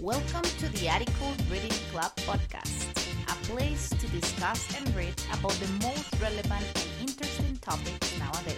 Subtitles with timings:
[0.00, 2.88] Welcome to the Article Reading Club podcast,
[3.28, 8.56] a place to discuss and read about the most relevant and interesting topics nowadays.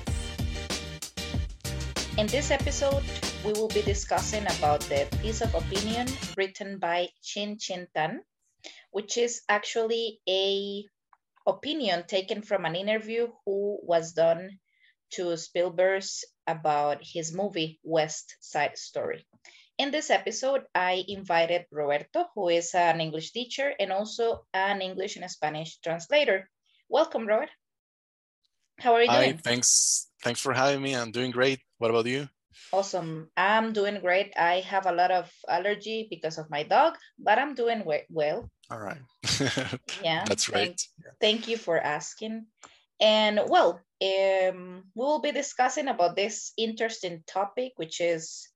[2.17, 3.03] In this episode,
[3.45, 6.07] we will be discussing about the piece of opinion
[6.37, 8.23] written by Ching Ching Tan,
[8.93, 10.85] which is actually a
[11.45, 14.61] opinion taken from an interview who was done
[15.15, 19.27] to Spielberg's about his movie West Side Story.
[19.83, 25.17] In this episode, I invited Roberto, who is an English teacher and also an English
[25.17, 26.49] and Spanish translator.
[26.89, 27.51] Welcome, Robert.
[28.79, 29.19] How are you doing?
[29.19, 29.39] Hi, doing?
[29.39, 30.07] thanks.
[30.23, 30.95] Thanks for having me.
[30.95, 31.59] I'm doing great.
[31.79, 32.29] What about you?
[32.71, 33.27] Awesome.
[33.37, 34.33] I'm doing great.
[34.39, 38.49] I have a lot of allergy because of my dog, but I'm doing well.
[38.71, 39.03] All right.
[39.99, 40.23] Yeah.
[40.31, 40.83] That's thank- right.
[41.21, 42.47] Thank you for asking.
[43.01, 48.52] And well, um, we will be discussing about this interesting topic, which is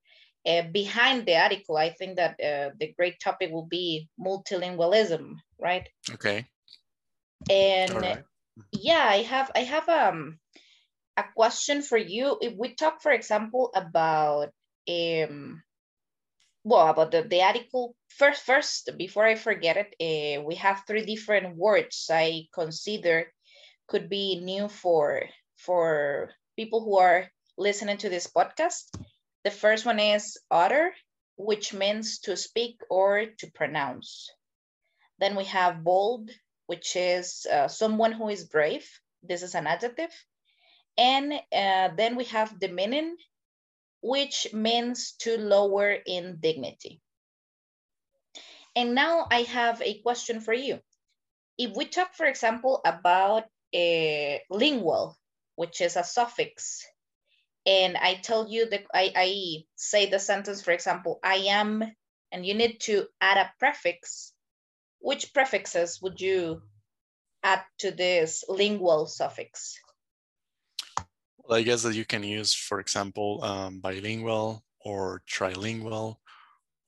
[0.46, 1.76] uh, behind the article.
[1.76, 5.88] I think that uh, the great topic will be multilingualism, right?
[6.12, 6.46] Okay.
[7.50, 8.24] And right.
[8.72, 10.38] yeah, I have I have um
[11.16, 12.38] a question for you.
[12.40, 14.50] If we talk, for example, about
[14.88, 15.62] um
[16.64, 21.04] well about the, the article first first before I forget it, uh, we have three
[21.04, 23.32] different words I consider
[23.86, 25.22] could be new for
[25.56, 28.90] for people who are listening to this podcast.
[29.46, 30.92] The first one is utter,
[31.36, 34.28] which means to speak or to pronounce.
[35.20, 36.32] Then we have bold,
[36.66, 38.90] which is uh, someone who is brave.
[39.22, 40.10] This is an adjective.
[40.98, 43.14] And uh, then we have demeaning,
[44.02, 47.00] which means to lower in dignity.
[48.74, 50.80] And now I have a question for you.
[51.56, 55.16] If we talk, for example, about a lingual,
[55.54, 56.84] which is a suffix,
[57.66, 61.82] and I tell you that I, I say the sentence, for example, I am,
[62.30, 64.32] and you need to add a prefix,
[65.00, 66.62] which prefixes would you
[67.42, 69.78] add to this lingual suffix?
[71.38, 76.18] Well, I guess that you can use, for example, um, bilingual or trilingual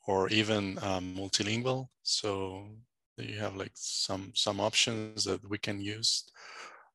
[0.07, 1.89] or even um, multilingual.
[2.03, 2.69] So
[3.17, 6.25] you have like some some options that we can use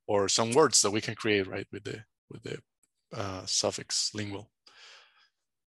[0.07, 2.59] or some words that we can create right with the with the
[3.13, 4.49] uh, suffix lingual.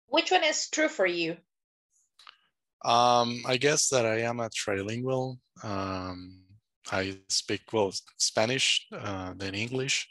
[0.06, 1.36] Which one is true for you?
[2.84, 5.38] Um, I guess that I am a trilingual.
[5.62, 6.42] Um,
[6.90, 10.08] I speak well Spanish, uh, then English,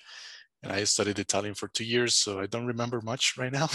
[0.63, 3.67] and I studied Italian for two years, so I don't remember much right now.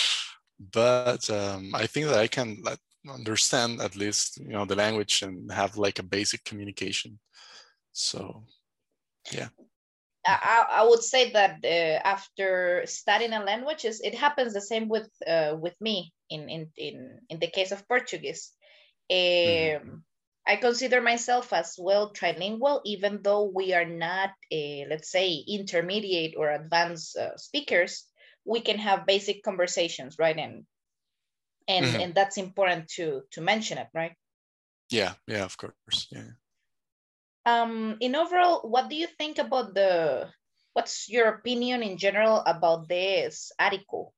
[0.72, 2.78] but um, I think that I can like,
[3.12, 7.18] understand at least you know the language and have like a basic communication.
[7.92, 8.44] So,
[9.32, 9.48] yeah.
[10.42, 14.88] I, I would say that uh, after studying a language, is it happens the same
[14.88, 18.52] with uh, with me in in in in the case of Portuguese.
[19.10, 20.02] Um, Mhm.
[20.46, 26.34] I consider myself as well trilingual, even though we are not, uh, let's say, intermediate
[26.36, 28.06] or advanced uh, speakers.
[28.44, 30.36] We can have basic conversations, right?
[30.38, 30.66] And
[31.68, 32.00] and Mhm.
[32.00, 34.16] and that's important to to mention it, right?
[34.90, 36.08] Yeah, yeah, of course.
[36.10, 36.32] Yeah.
[37.48, 40.28] Um in overall what do you think about the
[40.74, 44.14] what's your opinion in general about this article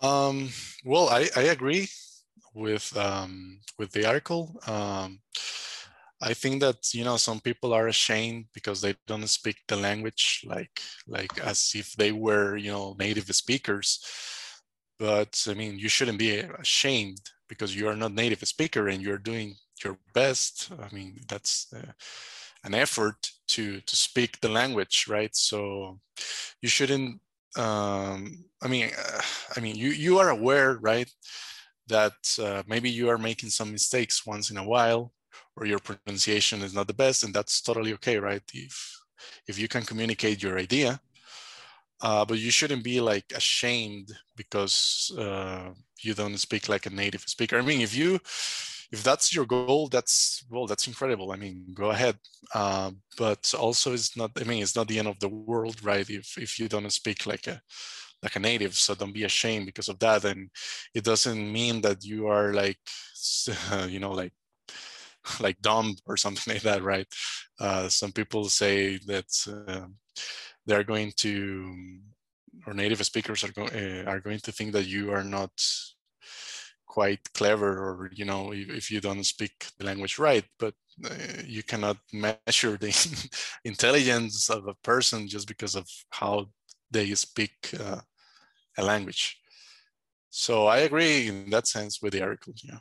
[0.00, 0.48] Um,
[0.84, 1.88] well, I, I agree
[2.54, 4.58] with um, with the article.
[4.66, 5.20] Um,
[6.22, 10.44] I think that you know some people are ashamed because they don't speak the language
[10.46, 14.00] like like as if they were you know native speakers.
[14.98, 19.18] But I mean, you shouldn't be ashamed because you are not native speaker and you're
[19.18, 20.70] doing your best.
[20.80, 21.92] I mean, that's uh,
[22.64, 25.34] an effort to to speak the language, right?
[25.34, 26.00] So
[26.62, 27.20] you shouldn't
[27.56, 29.20] um, I mean, uh,
[29.56, 31.10] I mean, you you are aware, right,
[31.88, 35.12] that uh, maybe you are making some mistakes once in a while,
[35.56, 38.42] or your pronunciation is not the best, and that's totally okay, right?
[38.54, 39.00] If
[39.48, 41.00] if you can communicate your idea,
[42.02, 45.70] uh, but you shouldn't be like ashamed because uh,
[46.02, 47.58] you don't speak like a native speaker.
[47.58, 48.20] I mean, if you
[48.92, 51.30] if that's your goal, that's well, that's incredible.
[51.32, 52.16] I mean, go ahead.
[52.54, 54.32] Uh, but also, it's not.
[54.40, 56.08] I mean, it's not the end of the world, right?
[56.08, 57.60] If if you don't speak like a
[58.22, 60.24] like a native, so don't be ashamed because of that.
[60.24, 60.50] And
[60.94, 62.78] it doesn't mean that you are like,
[63.88, 64.32] you know, like
[65.40, 67.06] like dumb or something like that, right?
[67.58, 69.30] Uh, some people say that
[69.68, 69.86] uh,
[70.66, 71.74] they're going to,
[72.66, 75.50] or native speakers are, go- uh, are going to think that you are not
[76.96, 81.42] quite clever or you know if, if you don't speak the language right but uh,
[81.46, 82.92] you cannot measure the
[83.64, 86.46] intelligence of a person just because of how
[86.90, 88.00] they speak uh,
[88.78, 89.38] a language
[90.30, 92.54] So I agree in that sense with the article.
[92.64, 92.80] Yeah.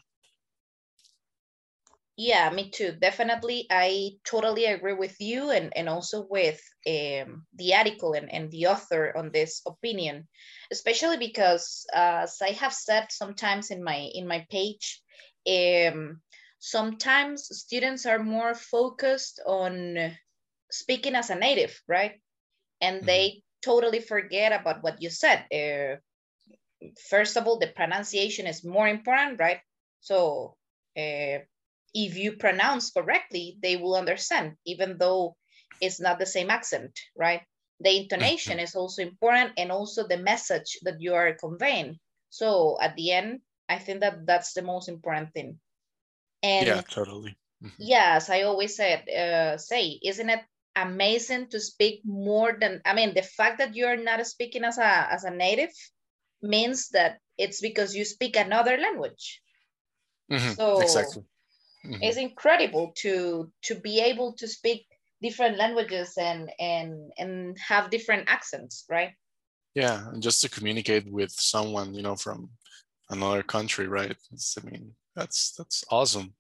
[2.22, 2.98] Yeah, me too.
[3.00, 8.52] Definitely, I totally agree with you and, and also with um, the article and, and
[8.52, 10.28] the author on this opinion,
[10.70, 15.02] especially because uh, as I have said sometimes in my in my page,
[15.48, 16.20] um,
[16.60, 20.12] sometimes students are more focused on
[20.70, 22.20] speaking as a native, right?
[22.82, 23.06] And mm -hmm.
[23.06, 25.40] they totally forget about what you said.
[25.54, 25.96] Uh,
[27.10, 29.62] first of all, the pronunciation is more important, right?
[30.02, 30.58] So
[30.98, 31.40] uh,
[31.94, 35.36] if you pronounce correctly, they will understand, even though
[35.82, 37.42] it's not the same accent, right?
[37.80, 38.64] The intonation mm-hmm.
[38.64, 42.00] is also important and also the message that you are conveying.
[42.30, 43.40] So at the end,
[43.70, 45.60] I think that that's the most important thing.
[46.44, 47.38] And yeah, totally.
[47.64, 47.76] Mm-hmm.
[47.78, 50.42] Yes, I always said, uh, say, isn't it
[50.76, 55.12] amazing to speak more than, I mean, the fact that you're not speaking as a,
[55.12, 55.72] as a native
[56.42, 59.42] means that it's because you speak another language.
[60.32, 60.52] Mm-hmm.
[60.52, 61.24] So exactly
[61.86, 62.02] mm-hmm.
[62.02, 64.86] it's incredible to to be able to speak
[65.22, 69.14] different languages and and and have different accents right?
[69.76, 72.50] Yeah and just to communicate with someone you know from
[73.10, 74.16] another country right?
[74.32, 76.34] It's, i mean that's that's awesome.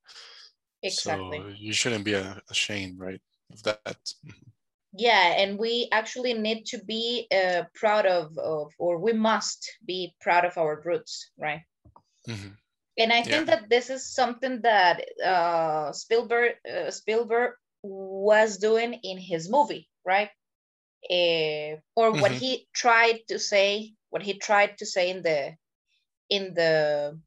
[0.81, 1.39] Exactly.
[1.39, 2.13] So you shouldn't be
[2.49, 3.21] ashamed right
[3.51, 3.83] of that.
[4.25, 4.49] Mm-hmm.
[4.93, 10.15] yeah and we actually need to be uh, proud of, of or we must be
[10.21, 11.61] proud of our roots right?
[12.27, 12.53] Mm-hmm
[12.99, 13.55] and I think yeah.
[13.55, 20.29] that this is something that uh, Spielberg uh, Spielberg was doing in his movie, right?
[21.09, 22.21] Uh, or mm-hmm.
[22.21, 25.55] what he tried to say, what he tried to say in the
[26.29, 27.17] in the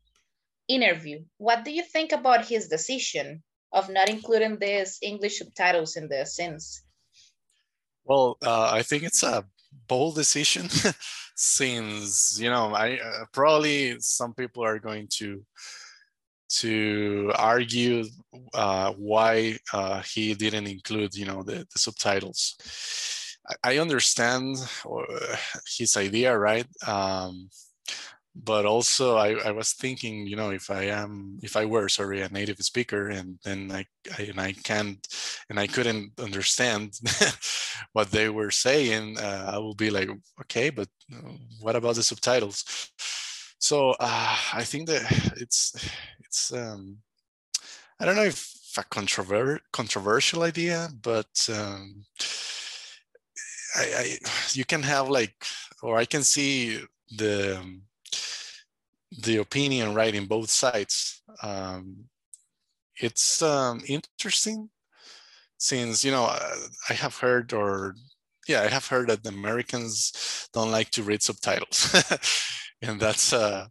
[0.69, 1.25] interview.
[1.39, 3.43] What do you think about his decision
[3.73, 6.83] of not including these English subtitles in the scenes?
[8.05, 9.47] Well, uh, I think it's a
[9.89, 10.69] bold decision
[11.35, 15.45] since you know i uh, probably some people are going to
[16.53, 18.05] to argue
[18.53, 22.57] uh, why uh, he didn't include you know the, the subtitles.
[23.65, 25.37] I, I understand uh,
[25.79, 26.67] his idea right?
[26.87, 27.49] Um,
[28.35, 32.23] but also I, I was thinking you know if i am if i were sorry
[32.23, 33.85] a native speaker and then i,
[34.19, 35.07] I and i can't
[35.51, 36.99] and i couldn't understand
[37.93, 40.09] what they were saying uh, i will be like
[40.41, 42.65] okay but uh, what about the subtitles?
[43.59, 45.03] So uh, i think that
[45.37, 45.75] it's
[46.21, 46.97] it's um
[48.01, 52.05] i don't know if a controver- controversial idea but um
[53.77, 54.19] I, I
[54.53, 55.35] you can have like
[55.83, 56.81] or i can see
[57.15, 57.83] the um,
[59.21, 61.23] the opinion right in both sides.
[61.43, 62.05] Um,
[62.97, 64.71] it's um, interesting
[65.59, 67.95] since you know I have heard or
[68.49, 71.95] yeah I have heard that the Americans don't like to read subtitles,
[72.83, 73.67] and that's uh,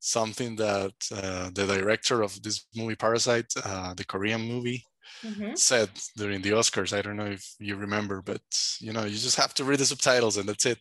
[0.00, 4.84] something that uh, the director of this movie Parasite, uh, the Korean movie,
[5.24, 5.54] mm-hmm.
[5.54, 6.96] said during the Oscars.
[6.96, 8.42] I don't know if you remember, but
[8.80, 10.78] you know you just have to read the subtitles and that's it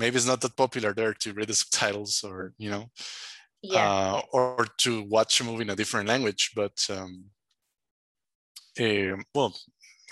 [0.00, 2.90] maybe it's not that popular there to read the subtitles or you know
[3.62, 3.90] yeah.
[3.90, 7.24] Uh, or to watch a movie in a different language but um,
[8.80, 9.54] uh, well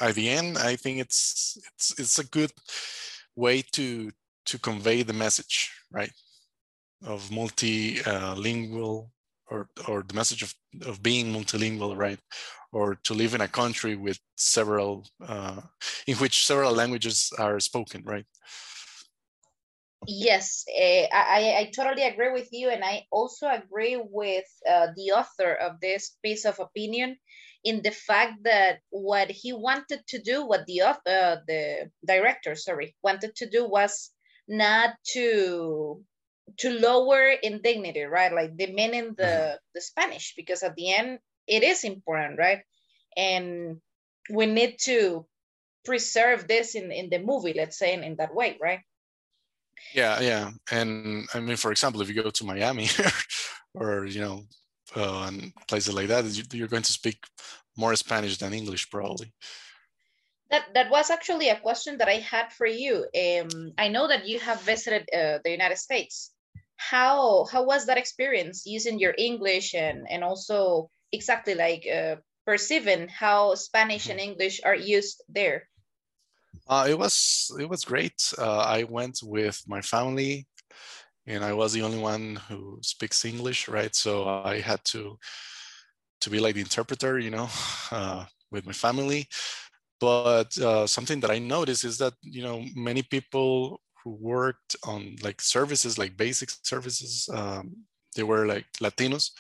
[0.01, 2.53] at the end i think it's it's it's a good
[3.37, 4.11] way to
[4.45, 6.13] to convey the message right
[7.05, 9.09] of multilingual
[9.51, 10.53] or or the message of
[10.83, 12.21] of being multilingual right
[12.73, 15.61] or to live in a country with several uh,
[16.07, 18.27] in which several languages are spoken right
[20.07, 22.71] Yes, uh, I, I totally agree with you.
[22.71, 27.17] And I also agree with uh, the author of this piece of opinion
[27.65, 32.55] in the fact that what he wanted to do, what the author, uh, the director,
[32.55, 34.11] sorry, wanted to do was
[34.47, 36.03] not to
[36.59, 38.33] to lower indignity, right?
[38.33, 39.57] Like demeaning the, mm-hmm.
[39.75, 42.63] the Spanish, because at the end, it is important, right?
[43.17, 43.83] And
[44.31, 45.27] we need to
[45.85, 48.81] preserve this in, in the movie, let's say in, in that way, right?
[49.95, 52.89] Yeah, yeah, and I mean, for example, if you go to Miami
[53.75, 54.43] or you know,
[54.97, 57.19] uh, and places like that, you're going to speak
[57.77, 59.33] more Spanish than English, probably.
[60.51, 63.07] That that was actually a question that I had for you.
[63.15, 66.33] Um, I know that you have visited uh, the United States.
[66.77, 72.17] How how was that experience using your English and and also exactly like uh,
[72.47, 74.31] perceiving how Spanish and mm-hmm.
[74.31, 75.69] English are used there?
[76.69, 78.33] Uh, it was it was great.
[78.39, 80.47] Uh, I went with my family,
[81.27, 83.95] and I was the only one who speaks English, right?
[83.95, 85.19] So I had to
[86.21, 87.49] to be like the interpreter, you know,
[87.91, 89.27] uh, with my family.
[90.01, 95.17] But uh, something that I noticed is that you know many people who worked on
[95.23, 97.77] like services, like basic services, um,
[98.17, 99.31] they were like Latinos.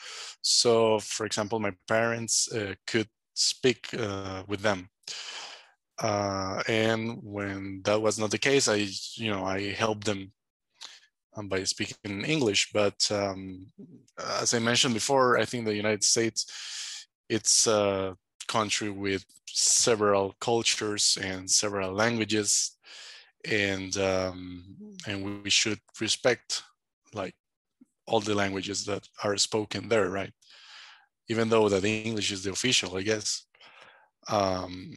[0.42, 4.90] So, for example, my parents uh, could speak uh, with them.
[6.00, 10.32] Uh, and when that was not the case, I, you know, I helped them
[11.36, 12.70] um, by speaking English.
[12.72, 13.66] But um,
[14.40, 21.18] as I mentioned before, I think the United States, it's a country with several cultures
[21.22, 22.76] and several languages,
[23.44, 24.64] and um,
[25.06, 26.62] and we should respect
[27.12, 27.34] like
[28.06, 30.32] all the languages that are spoken there, right?
[31.28, 33.44] Even though that English is the official, I guess.
[34.28, 34.94] Um,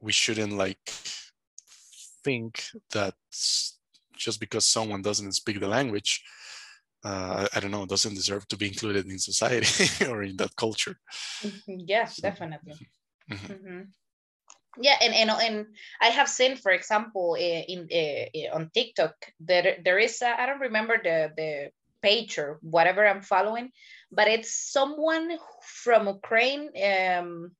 [0.00, 0.92] we shouldn't like
[2.24, 3.14] think that
[4.16, 6.22] just because someone doesn't speak the language,
[7.04, 10.96] uh, I don't know, doesn't deserve to be included in society or in that culture.
[11.42, 11.80] Mm-hmm.
[11.86, 12.74] Yes, so, definitely.
[13.30, 13.52] Mm-hmm.
[13.52, 13.80] Mm-hmm.
[14.80, 15.66] Yeah, and, and and
[16.00, 20.98] I have seen, for example, in, in on TikTok, that there is I don't remember
[21.02, 23.70] the the page or whatever I'm following,
[24.12, 27.50] but it's someone from Ukraine um,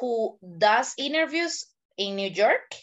[0.00, 1.66] who does interviews
[1.96, 2.74] in New York,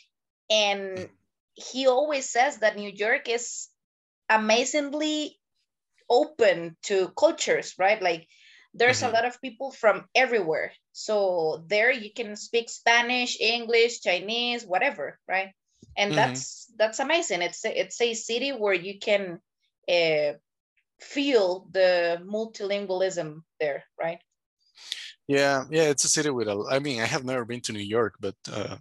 [0.49, 1.09] and
[1.53, 3.67] he always says that New York is
[4.29, 5.39] amazingly
[6.09, 8.01] open to cultures, right?
[8.01, 8.27] Like
[8.73, 9.11] there's mm-hmm.
[9.11, 10.73] a lot of people from everywhere.
[10.91, 15.51] So there you can speak Spanish, English, Chinese, whatever, right?
[15.97, 16.17] And mm-hmm.
[16.17, 17.41] that's that's amazing.
[17.41, 19.39] It's a, it's a city where you can
[19.89, 20.33] uh,
[20.99, 24.19] feel the multilingualism there, right?
[25.27, 26.65] Yeah, yeah, it's a city with a.
[26.69, 28.77] I mean, I have never been to New York, but uh,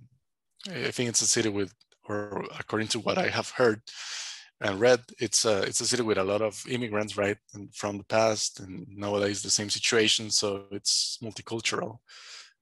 [0.69, 1.73] I think it's a city with,
[2.09, 3.81] or according to what I have heard,
[4.61, 7.99] and read, it's a it's a city with a lot of immigrants, right, and from
[7.99, 10.31] the past, and nowadays the same situation.
[10.31, 11.99] So it's multicultural.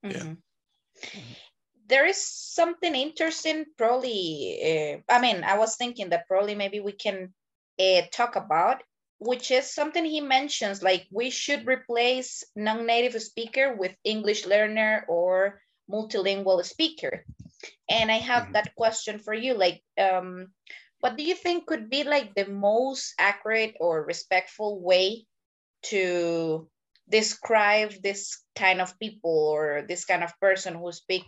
[0.05, 0.11] Mm-hmm.
[0.11, 1.21] Yeah.
[1.89, 3.67] There is something interesting.
[3.77, 7.35] Probably, uh, I mean, I was thinking that probably maybe we can
[7.79, 8.83] uh, talk about,
[9.23, 15.63] which is something he mentions, like we should replace non-native speaker with English learner or
[15.91, 17.25] multilingual speaker.
[17.89, 18.53] And I have mm-hmm.
[18.53, 19.83] that question for you, like.
[19.99, 20.49] Um,
[21.03, 25.27] what do you think could be like the most accurate or respectful way
[25.91, 26.69] to
[27.11, 31.25] describe this kind of people or this kind of person who speak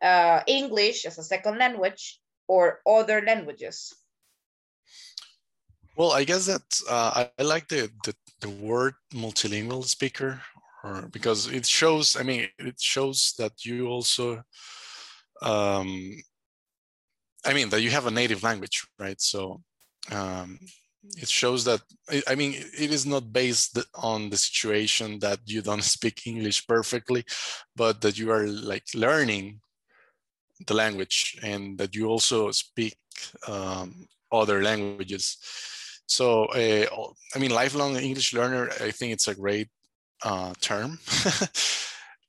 [0.00, 3.92] uh, English as a second language or other languages?
[5.96, 10.40] Well, I guess that uh, I, like the, the, the word multilingual speaker,
[10.82, 12.16] or because it shows.
[12.16, 14.42] I mean, it shows that you also
[15.42, 16.16] um,
[17.44, 19.20] I mean, that you have a native language, right?
[19.20, 19.62] So
[20.10, 20.58] um,
[21.16, 21.80] it shows that,
[22.28, 27.24] I mean, it is not based on the situation that you don't speak English perfectly,
[27.74, 29.60] but that you are like learning
[30.66, 32.96] the language and that you also speak
[33.48, 35.38] um, other languages.
[36.12, 36.86] So, uh,
[37.34, 39.68] I mean, lifelong English learner, I think it's a great
[40.22, 40.98] uh, term.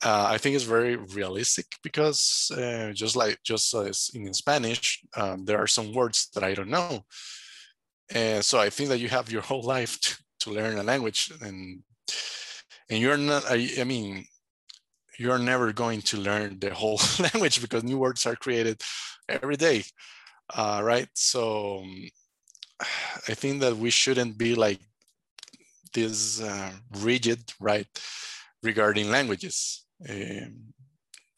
[0.06, 5.44] uh, I think it's very realistic because uh, just like just as in Spanish, um,
[5.44, 7.04] there are some words that I don't know.
[8.10, 11.32] And so I think that you have your whole life to, to learn a language
[11.42, 11.84] and
[12.90, 14.26] and you're not, I, I mean,
[15.18, 18.82] you're never going to learn the whole language because new words are created
[19.28, 19.84] every day,
[20.54, 21.08] uh, right?
[21.14, 22.10] So um,
[23.28, 24.80] I think that we shouldn't be like
[25.94, 27.88] this uh, rigid, right,
[28.62, 29.86] regarding languages.
[30.10, 30.74] Um,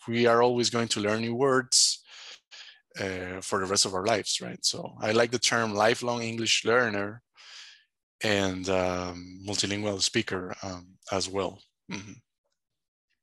[0.08, 2.04] we are always going to learn new words
[3.00, 4.64] uh, for the rest of our lives, right?
[4.64, 7.22] So I like the term lifelong English learner
[8.24, 11.60] and um, multilingual speaker um, as well.
[11.92, 12.14] Mm-hmm.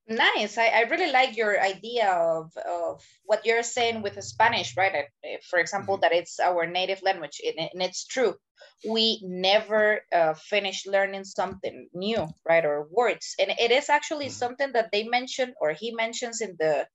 [0.09, 0.59] Nice.
[0.59, 5.07] I, I really like your idea of, of what you're saying with Spanish, right?
[5.49, 6.03] For example, mm-hmm.
[6.03, 8.35] that it's our native language, and, it's true.
[8.89, 12.65] We never uh, finish learning something new, right?
[12.65, 13.37] Or words.
[13.39, 14.43] And it is actually mm-hmm.
[14.43, 16.87] something that they mentioned or he mentions in the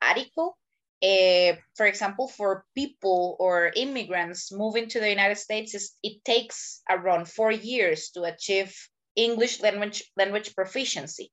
[0.00, 0.56] article.
[1.02, 7.28] Uh, for example, for people or immigrants moving to the United States, it takes around
[7.28, 8.74] four years to achieve
[9.16, 11.30] English language language proficiency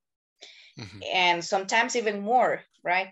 [0.79, 0.99] mm-hmm.
[1.13, 3.09] and sometimes even more, right?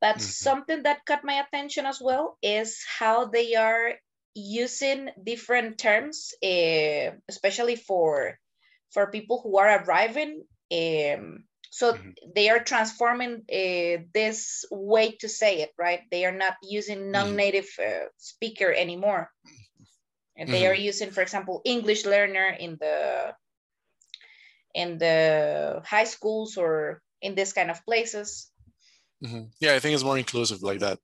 [0.00, 0.20] But mm-hmm.
[0.20, 3.94] something that caught my attention as well is how they are
[4.34, 8.38] using different terms, uh, especially for
[8.90, 10.44] for people who are arriving.
[10.72, 12.10] Um, so mm-hmm.
[12.34, 16.00] they are transforming uh, this way to say it, right?
[16.10, 17.10] They are not using mm-hmm.
[17.10, 19.30] non-native uh, speaker anymore.
[20.36, 20.82] And they are mm-hmm.
[20.82, 23.34] using, for example, English learner in the
[24.74, 28.50] in the high schools or in this kind of places.
[29.24, 29.44] Mm-hmm.
[29.60, 30.98] Yeah, I think it's more inclusive like that.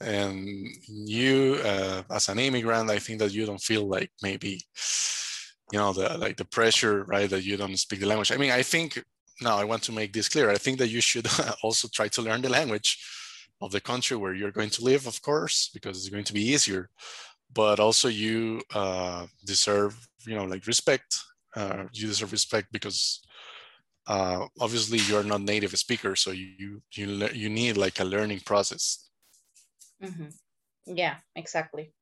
[0.00, 0.48] and
[0.86, 4.60] you uh, as an immigrant i think that you don't feel like maybe
[5.72, 8.50] you know the like the pressure right that you don't speak the language i mean
[8.50, 9.02] i think
[9.40, 11.26] now i want to make this clear i think that you should
[11.62, 12.98] also try to learn the language
[13.60, 16.48] of the country where you're going to live of course because it's going to be
[16.54, 16.88] easier
[17.54, 21.20] but also you uh, deserve you know like respect
[21.56, 23.22] uh, you deserve respect because
[24.06, 29.08] uh, obviously you're not native speaker so you you you need like a learning process.
[30.02, 30.30] Mm-hmm.
[30.86, 31.92] yeah exactly.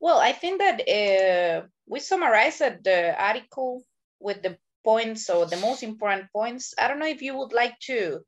[0.00, 3.82] Well i think that uh, we summarized the article
[4.20, 6.74] with the points or the most important points.
[6.78, 8.20] I don't know if you would like to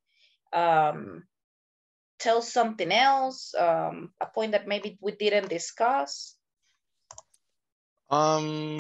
[0.53, 1.25] um,
[2.19, 6.37] tell something else um, a point that maybe we didn't discuss.
[8.11, 8.77] Um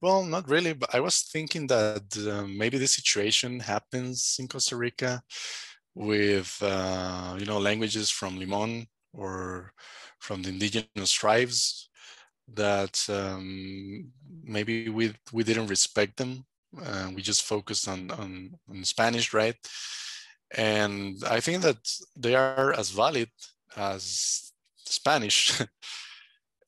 [0.00, 4.76] well, not really, but I was thinking that uh, maybe the situation happens in Costa
[4.76, 5.22] Rica
[5.94, 9.72] with, uh, you know, languages from Limon or
[10.18, 11.90] from the indigenous tribes
[12.54, 14.10] that um,
[14.42, 16.44] maybe we, we didn't respect them.
[16.82, 19.56] Uh, we just focused on, on, on Spanish, right?
[20.56, 21.78] And I think that
[22.16, 23.28] they are as valid
[23.76, 25.60] as Spanish.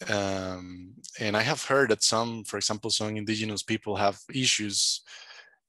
[0.08, 5.02] Um, and I have heard that some, for example, some indigenous people have issues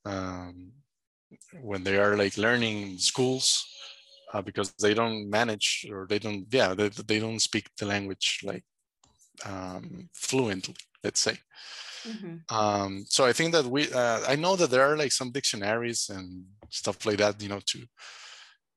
[0.06, 0.72] um,
[1.62, 3.66] when they are like learning schools
[4.34, 8.42] uh, because they don't manage or they don't, yeah, they, they don't speak the language
[8.44, 8.64] like
[9.46, 11.38] um, fluently, let's say.
[12.08, 12.56] Mm-hmm.
[12.56, 16.10] Um, so I think that we, uh, I know that there are like some dictionaries
[16.10, 17.86] and stuff like that, you know, to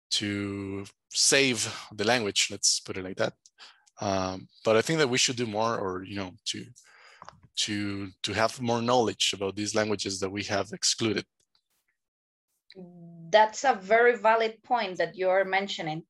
[0.09, 2.49] to save the language.
[2.51, 3.33] Let's put it like that.
[4.01, 6.65] Um, but I think that we should do more, or you know, to
[7.57, 11.25] to to have more knowledge about these languages that we have excluded.
[13.31, 16.03] That's a very valid point that you're mentioning,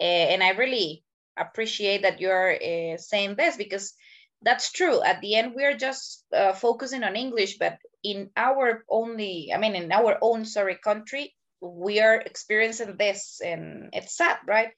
[0.00, 1.04] uh, and I really
[1.36, 3.94] appreciate that you're uh, saying this because
[4.42, 5.02] that's true.
[5.02, 9.74] At the end, we're just uh, focusing on English, but in our only, I mean,
[9.74, 14.70] in our own sorry country, we are experiencing this, and it's sad, right?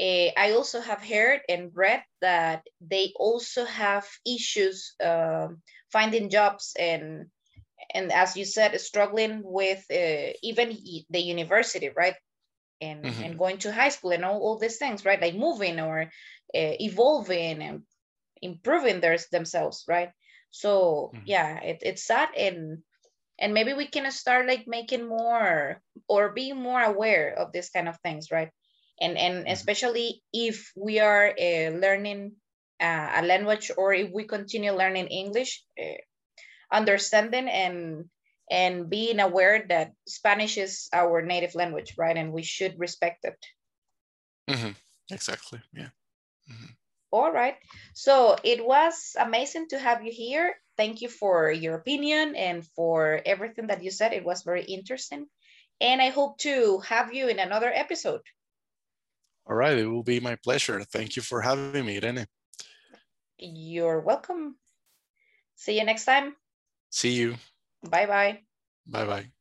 [0.00, 5.48] Uh, I also have heard and read that they also have issues uh,
[5.90, 7.26] finding jobs and
[7.94, 10.76] and as you said, struggling with uh, even
[11.10, 12.14] the university, right?
[12.80, 13.22] And mm-hmm.
[13.22, 15.20] and going to high school and all, all these things, right?
[15.20, 17.82] Like moving or uh, evolving and
[18.42, 20.10] improving their, themselves, right?
[20.50, 21.24] So mm-hmm.
[21.26, 22.78] yeah, it, it's sad and
[23.38, 27.88] and maybe we can start like making more or being more aware of this kind
[27.88, 28.50] of things, right?
[29.00, 29.52] And and mm-hmm.
[29.52, 32.32] especially if we are uh, learning
[32.80, 35.98] uh, a language or if we continue learning english uh,
[36.72, 38.04] understanding and
[38.50, 42.16] and being aware that spanish is our native language right?
[42.16, 43.38] And we should respect it.
[44.48, 44.72] Mm-hmm.
[45.10, 45.60] exactly.
[45.74, 45.90] Yeah.
[46.50, 46.72] Mm-hmm.
[47.12, 47.56] all right.
[47.92, 50.56] So it was amazing to have you here.
[50.78, 54.12] Thank you for your opinion and for everything that you said.
[54.12, 55.26] It was very interesting.
[55.80, 58.22] And i hope to have you in another episode
[59.48, 60.82] all right, it will be my pleasure.
[60.84, 62.26] Thank you for having me, Irene.
[63.38, 64.56] You're welcome.
[65.54, 66.36] See you next time.
[66.90, 67.36] See you.
[67.88, 68.42] Bye-bye.
[68.86, 69.32] Bye-bye.